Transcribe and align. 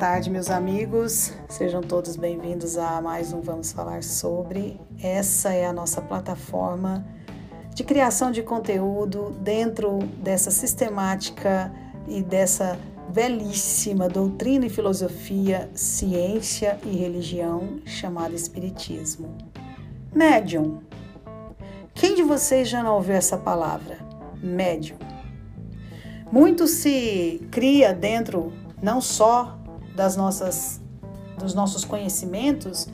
tarde, 0.00 0.30
meus 0.30 0.48
amigos. 0.48 1.34
Sejam 1.46 1.82
todos 1.82 2.16
bem-vindos 2.16 2.78
a 2.78 3.02
mais 3.02 3.34
um 3.34 3.42
Vamos 3.42 3.70
Falar 3.70 4.02
sobre. 4.02 4.80
Essa 4.98 5.52
é 5.52 5.66
a 5.66 5.74
nossa 5.74 6.00
plataforma 6.00 7.06
de 7.74 7.84
criação 7.84 8.30
de 8.30 8.42
conteúdo 8.42 9.36
dentro 9.42 9.98
dessa 10.22 10.50
sistemática 10.50 11.70
e 12.08 12.22
dessa 12.22 12.78
belíssima 13.12 14.08
doutrina 14.08 14.64
e 14.64 14.70
filosofia, 14.70 15.68
ciência 15.74 16.78
e 16.82 16.96
religião 16.96 17.78
chamada 17.84 18.34
Espiritismo. 18.34 19.36
Médium. 20.14 20.80
Quem 21.92 22.14
de 22.14 22.22
vocês 22.22 22.70
já 22.70 22.82
não 22.82 22.94
ouviu 22.94 23.16
essa 23.16 23.36
palavra? 23.36 23.98
Médium. 24.42 24.96
Muito 26.32 26.66
se 26.66 27.46
cria 27.50 27.92
dentro 27.92 28.50
não 28.82 29.02
só 29.02 29.59
das 29.94 30.16
nossas 30.16 30.80
dos 31.40 31.54
nossos 31.54 31.84
conhecimentos, 31.84 32.86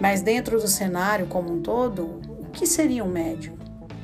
mas 0.00 0.20
dentro 0.20 0.60
do 0.60 0.66
cenário 0.66 1.26
como 1.26 1.52
um 1.52 1.62
todo, 1.62 2.20
o 2.40 2.46
que 2.52 2.66
seria 2.66 3.04
um 3.04 3.08
médium? 3.08 3.56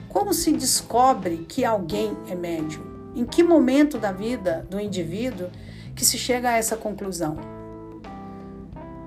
Como 0.09 0.33
se 0.33 0.53
descobre 0.53 1.45
que 1.49 1.65
alguém 1.65 2.17
é 2.29 2.35
médium? 2.35 2.87
Em 3.15 3.25
que 3.25 3.43
momento 3.43 3.99
da 3.99 4.13
vida 4.13 4.65
do 4.71 4.81
indivíduo 4.81 5.51
que 5.95 6.05
se 6.05 6.17
chega 6.17 6.51
a 6.51 6.57
essa 6.57 6.77
conclusão? 6.77 7.37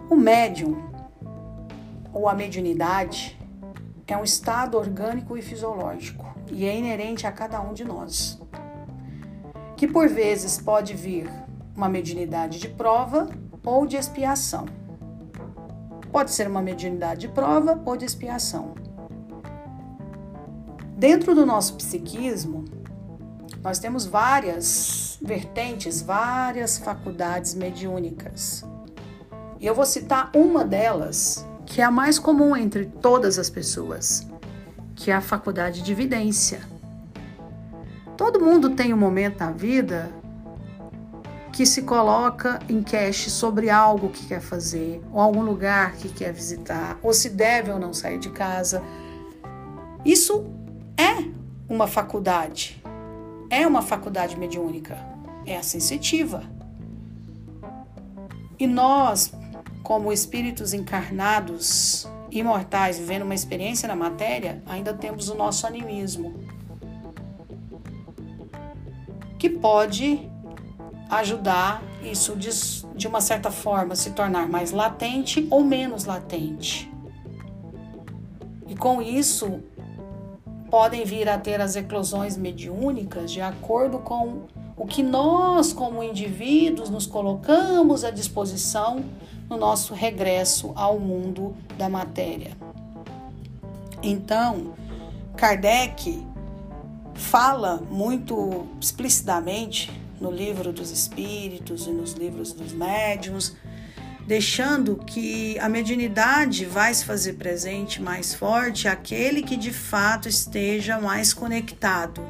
O 0.09 0.15
médium 0.15 0.91
ou 2.13 2.27
a 2.27 2.33
mediunidade 2.33 3.39
é 4.05 4.17
um 4.17 4.23
estado 4.23 4.77
orgânico 4.77 5.37
e 5.37 5.41
fisiológico 5.41 6.25
e 6.51 6.65
é 6.65 6.77
inerente 6.77 7.25
a 7.25 7.31
cada 7.31 7.61
um 7.61 7.73
de 7.73 7.85
nós, 7.85 8.37
que 9.77 9.87
por 9.87 10.09
vezes 10.09 10.57
pode 10.57 10.93
vir 10.93 11.29
uma 11.75 11.89
mediunidade 11.89 12.59
de 12.59 12.67
prova 12.67 13.29
ou 13.65 13.85
de 13.85 13.95
expiação. 13.95 14.65
Pode 16.11 16.31
ser 16.31 16.47
uma 16.47 16.61
mediunidade 16.61 17.21
de 17.21 17.27
prova 17.29 17.81
ou 17.85 17.95
de 17.95 18.05
expiação. 18.05 18.73
Dentro 20.97 21.33
do 21.33 21.45
nosso 21.45 21.75
psiquismo, 21.75 22.65
nós 23.63 23.79
temos 23.79 24.05
várias 24.05 25.17
vertentes, 25.21 26.01
várias 26.01 26.77
faculdades 26.77 27.53
mediúnicas. 27.53 28.63
E 29.59 29.65
eu 29.65 29.73
vou 29.73 29.85
citar 29.85 30.31
uma 30.35 30.65
delas, 30.65 31.45
que 31.65 31.81
é 31.81 31.83
a 31.83 31.91
mais 31.91 32.19
comum 32.19 32.55
entre 32.55 32.85
todas 32.85 33.39
as 33.39 33.49
pessoas, 33.49 34.27
que 34.95 35.11
é 35.11 35.15
a 35.15 35.21
faculdade 35.21 35.81
de 35.81 35.93
vidência. 35.93 36.61
Todo 38.17 38.39
mundo 38.39 38.71
tem 38.71 38.93
um 38.93 38.97
momento 38.97 39.39
na 39.39 39.51
vida 39.51 40.11
que 41.51 41.65
se 41.65 41.81
coloca 41.81 42.59
em 42.69 42.81
cache 42.81 43.29
sobre 43.29 43.69
algo 43.69 44.09
que 44.09 44.25
quer 44.25 44.39
fazer, 44.39 45.01
ou 45.11 45.19
algum 45.19 45.41
lugar 45.41 45.93
que 45.97 46.07
quer 46.07 46.31
visitar, 46.31 46.97
ou 47.03 47.13
se 47.13 47.29
deve 47.29 47.71
ou 47.71 47.79
não 47.79 47.93
sair 47.93 48.17
de 48.17 48.29
casa. 48.29 48.81
Isso 50.05 50.45
é 50.97 51.29
uma 51.67 51.87
faculdade, 51.87 52.81
é 53.49 53.67
uma 53.67 53.81
faculdade 53.81 54.37
mediúnica, 54.37 54.97
é 55.45 55.57
a 55.57 55.63
sensitiva. 55.63 56.43
E 58.57 58.65
nós, 58.65 59.33
como 59.83 60.13
espíritos 60.13 60.73
encarnados, 60.73 62.07
imortais, 62.31 62.97
vivendo 62.97 63.23
uma 63.23 63.35
experiência 63.35 63.87
na 63.89 63.95
matéria, 63.95 64.63
ainda 64.65 64.93
temos 64.93 65.27
o 65.27 65.35
nosso 65.35 65.67
animismo, 65.67 66.39
que 69.37 69.49
pode 69.49 70.30
ajudar 71.11 71.83
isso 72.01 72.37
de, 72.37 73.07
uma 73.07 73.19
certa 73.19 73.51
forma 73.51 73.95
se 73.95 74.11
tornar 74.11 74.47
mais 74.47 74.71
latente 74.71 75.45
ou 75.51 75.61
menos 75.61 76.05
latente. 76.05 76.89
E 78.65 78.73
com 78.75 79.01
isso 79.01 79.61
podem 80.69 81.03
vir 81.03 81.27
a 81.27 81.37
ter 81.37 81.59
as 81.59 81.75
eclosões 81.75 82.37
mediúnicas 82.37 83.29
de 83.29 83.41
acordo 83.41 83.99
com 83.99 84.43
o 84.77 84.87
que 84.87 85.03
nós, 85.03 85.73
como 85.73 86.01
indivíduos, 86.01 86.89
nos 86.89 87.05
colocamos 87.05 88.05
à 88.05 88.09
disposição 88.09 89.03
no 89.49 89.57
nosso 89.57 89.93
regresso 89.93 90.71
ao 90.75 90.97
mundo 90.97 91.53
da 91.77 91.89
matéria. 91.89 92.55
Então, 94.01 94.73
Kardec 95.35 96.25
fala 97.13 97.83
muito 97.91 98.65
explicitamente 98.79 100.00
no 100.21 100.31
livro 100.31 100.71
dos 100.71 100.91
espíritos 100.91 101.87
e 101.87 101.89
nos 101.89 102.13
livros 102.13 102.53
dos 102.53 102.71
médiums, 102.71 103.55
deixando 104.27 104.95
que 104.95 105.57
a 105.59 105.67
mediunidade 105.67 106.63
vai 106.63 106.93
se 106.93 107.03
fazer 107.03 107.33
presente 107.33 108.01
mais 108.01 108.33
forte 108.33 108.87
aquele 108.87 109.41
que 109.41 109.57
de 109.57 109.71
fato 109.71 110.29
esteja 110.29 111.01
mais 111.01 111.33
conectado. 111.33 112.23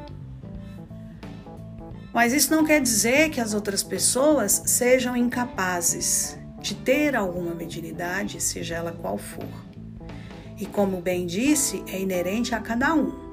Mas 2.12 2.32
isso 2.32 2.50
não 2.50 2.64
quer 2.64 2.80
dizer 2.80 3.30
que 3.30 3.40
as 3.40 3.54
outras 3.54 3.82
pessoas 3.82 4.62
sejam 4.66 5.16
incapazes 5.16 6.38
de 6.60 6.74
ter 6.74 7.14
alguma 7.14 7.54
mediunidade, 7.54 8.40
seja 8.40 8.76
ela 8.76 8.92
qual 8.92 9.18
for. 9.18 9.48
E 10.58 10.66
como 10.66 11.00
bem 11.00 11.26
disse, 11.26 11.82
é 11.86 12.00
inerente 12.00 12.54
a 12.54 12.60
cada 12.60 12.94
um. 12.94 13.32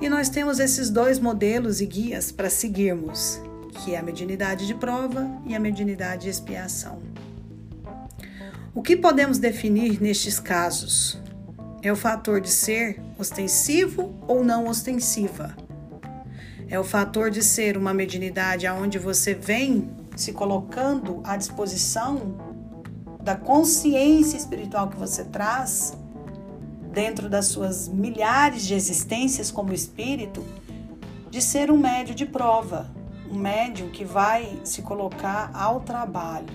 E 0.00 0.08
nós 0.08 0.28
temos 0.28 0.60
esses 0.60 0.90
dois 0.90 1.18
modelos 1.18 1.80
e 1.80 1.86
guias 1.86 2.30
para 2.30 2.48
seguirmos, 2.48 3.40
que 3.78 3.94
é 3.94 3.98
a 3.98 4.02
mediunidade 4.02 4.66
de 4.66 4.74
prova 4.74 5.28
e 5.46 5.54
a 5.54 5.60
mediunidade 5.60 6.22
de 6.22 6.28
expiação. 6.28 6.98
O 8.74 8.82
que 8.82 8.96
podemos 8.96 9.38
definir 9.38 10.00
nestes 10.00 10.38
casos? 10.38 11.18
É 11.82 11.92
o 11.92 11.96
fator 11.96 12.40
de 12.40 12.50
ser 12.50 13.00
ostensivo 13.18 14.14
ou 14.26 14.44
não 14.44 14.66
ostensiva. 14.66 15.56
É 16.68 16.78
o 16.78 16.84
fator 16.84 17.30
de 17.30 17.42
ser 17.42 17.76
uma 17.76 17.94
mediunidade 17.94 18.66
aonde 18.66 18.98
você 18.98 19.32
vem 19.32 19.90
se 20.16 20.32
colocando 20.32 21.20
à 21.24 21.36
disposição 21.36 22.36
da 23.22 23.36
consciência 23.36 24.36
espiritual 24.36 24.88
que 24.88 24.96
você 24.96 25.24
traz 25.24 25.96
dentro 26.92 27.28
das 27.28 27.46
suas 27.46 27.88
milhares 27.88 28.66
de 28.66 28.74
existências 28.74 29.50
como 29.50 29.72
espírito, 29.72 30.44
de 31.30 31.40
ser 31.40 31.70
um 31.70 31.78
médio 31.78 32.14
de 32.14 32.26
prova, 32.26 32.97
um 33.30 33.38
médium 33.38 33.90
que 33.90 34.04
vai 34.04 34.60
se 34.64 34.82
colocar 34.82 35.50
ao 35.54 35.80
trabalho, 35.80 36.46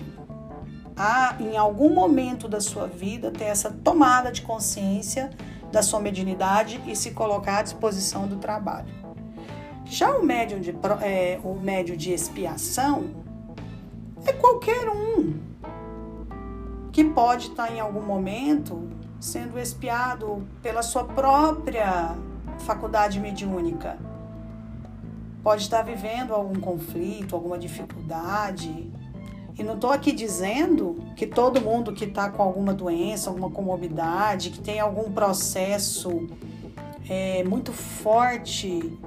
a 0.96 1.36
em 1.40 1.56
algum 1.56 1.92
momento 1.92 2.48
da 2.48 2.60
sua 2.60 2.86
vida 2.86 3.30
ter 3.30 3.44
essa 3.44 3.70
tomada 3.70 4.30
de 4.30 4.42
consciência 4.42 5.30
da 5.72 5.82
sua 5.82 6.00
mediunidade 6.00 6.80
e 6.86 6.94
se 6.94 7.10
colocar 7.10 7.58
à 7.58 7.62
disposição 7.62 8.26
do 8.26 8.36
trabalho. 8.36 8.92
Já 9.84 10.16
o 10.16 10.24
médium 10.24 10.60
de, 10.60 10.74
é, 11.02 11.38
o 11.42 11.54
médium 11.54 11.96
de 11.96 12.12
expiação 12.12 13.10
é 14.24 14.32
qualquer 14.32 14.88
um 14.88 15.34
que 16.92 17.04
pode 17.04 17.48
estar 17.48 17.72
em 17.72 17.80
algum 17.80 18.02
momento 18.02 18.88
sendo 19.18 19.58
espiado 19.58 20.46
pela 20.62 20.82
sua 20.82 21.04
própria 21.04 22.16
faculdade 22.60 23.18
mediúnica 23.18 23.98
pode 25.44 25.62
estar 25.62 25.82
vivendo 25.82 26.32
algum 26.32 26.58
conflito, 26.58 27.36
alguma 27.36 27.58
dificuldade. 27.58 28.90
E 29.56 29.62
não 29.62 29.74
estou 29.74 29.90
aqui 29.90 30.10
dizendo 30.10 31.04
que 31.14 31.26
todo 31.26 31.60
mundo 31.60 31.92
que 31.92 32.06
está 32.06 32.30
com 32.30 32.42
alguma 32.42 32.72
doença, 32.72 33.28
alguma 33.28 33.50
comorbidade, 33.50 34.48
que 34.50 34.58
tem 34.58 34.80
algum 34.80 35.12
processo 35.12 36.26
é, 37.08 37.44
muito 37.44 37.72
forte 37.72 38.98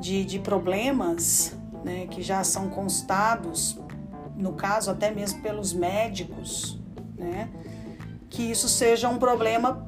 de, 0.00 0.24
de 0.24 0.38
problemas, 0.38 1.54
né, 1.84 2.06
que 2.06 2.22
já 2.22 2.42
são 2.42 2.70
constados, 2.70 3.78
no 4.34 4.54
caso 4.54 4.90
até 4.90 5.10
mesmo 5.10 5.42
pelos 5.42 5.74
médicos, 5.74 6.80
né, 7.16 7.50
que 8.30 8.42
isso 8.42 8.68
seja 8.68 9.08
um 9.08 9.18
problema 9.18 9.85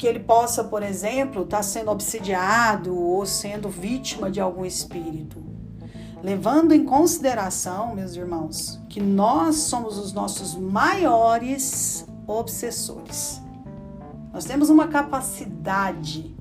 que 0.00 0.06
ele 0.06 0.20
possa, 0.20 0.64
por 0.64 0.82
exemplo, 0.82 1.42
estar 1.42 1.58
tá 1.58 1.62
sendo 1.62 1.90
obsidiado 1.90 2.98
ou 2.98 3.26
sendo 3.26 3.68
vítima 3.68 4.30
de 4.30 4.40
algum 4.40 4.64
espírito. 4.64 5.36
Levando 6.22 6.72
em 6.72 6.86
consideração, 6.86 7.94
meus 7.94 8.16
irmãos, 8.16 8.80
que 8.88 8.98
nós 8.98 9.56
somos 9.56 9.98
os 9.98 10.14
nossos 10.14 10.54
maiores 10.54 12.06
obsessores. 12.26 13.42
Nós 14.32 14.46
temos 14.46 14.70
uma 14.70 14.88
capacidade 14.88 16.34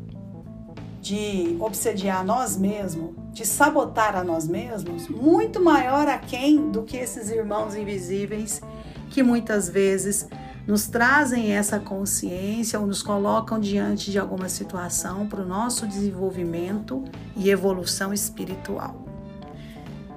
de 1.02 1.58
obsediar 1.60 2.26
nós 2.26 2.56
mesmos, 2.56 3.12
de 3.34 3.46
sabotar 3.46 4.16
a 4.16 4.24
nós 4.24 4.48
mesmos, 4.48 5.10
muito 5.10 5.62
maior 5.62 6.08
a 6.08 6.18
quem 6.18 6.72
do 6.72 6.84
que 6.84 6.96
esses 6.96 7.30
irmãos 7.30 7.76
invisíveis 7.76 8.62
que 9.10 9.22
muitas 9.22 9.68
vezes 9.68 10.30
nos 10.70 10.86
trazem 10.86 11.52
essa 11.52 11.80
consciência 11.80 12.80
ou 12.80 12.86
nos 12.86 13.02
colocam 13.02 13.60
diante 13.60 14.12
de 14.12 14.20
alguma 14.20 14.48
situação 14.48 15.26
para 15.28 15.42
o 15.42 15.46
nosso 15.46 15.88
desenvolvimento 15.88 17.04
e 17.36 17.50
evolução 17.50 18.14
espiritual. 18.14 19.04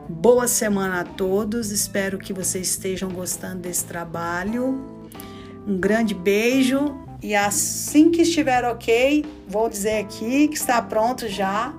Boa 0.07 0.47
semana 0.47 1.01
a 1.01 1.05
todos, 1.05 1.71
espero 1.71 2.19
que 2.19 2.35
vocês 2.35 2.69
estejam 2.69 3.09
gostando 3.09 3.61
desse 3.61 3.87
trabalho. 3.87 4.79
Um 5.67 5.79
grande 5.79 6.13
beijo 6.13 6.99
e 7.23 7.35
assim 7.35 8.11
que 8.11 8.21
estiver 8.21 8.63
ok, 8.67 9.25
vou 9.49 9.71
dizer 9.71 10.01
aqui 10.01 10.49
que 10.49 10.57
está 10.57 10.83
pronto 10.83 11.29
já 11.29 11.75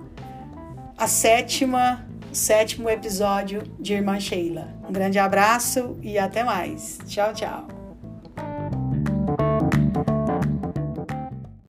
a 0.98 1.08
sétima, 1.08 2.04
o 2.31 2.36
sétimo 2.36 2.90
episódio 2.90 3.62
de 3.80 3.94
Irmã 3.94 4.20
Sheila. 4.20 4.74
Um 4.90 4.92
grande 4.92 5.20
abraço 5.20 5.96
e 6.02 6.18
até 6.18 6.44
mais. 6.44 6.98
Tchau, 7.06 7.34
tchau. 7.34 7.73